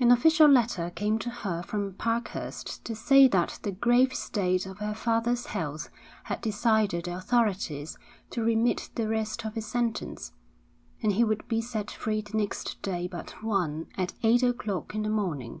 An 0.00 0.10
official 0.10 0.48
letter 0.48 0.90
came 0.90 1.16
to 1.20 1.30
her 1.30 1.62
from 1.62 1.92
Parkhurst 1.92 2.84
to 2.84 2.96
say 2.96 3.28
that 3.28 3.60
the 3.62 3.70
grave 3.70 4.12
state 4.12 4.66
of 4.66 4.78
her 4.78 4.94
father's 4.96 5.46
health 5.46 5.90
had 6.24 6.40
decided 6.40 7.04
the 7.04 7.16
authorities 7.16 7.96
to 8.30 8.42
remit 8.42 8.90
the 8.96 9.06
rest 9.08 9.44
of 9.46 9.54
his 9.54 9.66
sentence, 9.66 10.32
and 11.04 11.12
he 11.12 11.22
would 11.22 11.46
be 11.46 11.60
set 11.60 11.88
free 11.88 12.20
the 12.20 12.36
next 12.36 12.82
day 12.82 13.06
but 13.06 13.44
one 13.44 13.86
at 13.96 14.12
eight 14.24 14.42
o'clock 14.42 14.92
in 14.92 15.04
the 15.04 15.08
morning. 15.08 15.60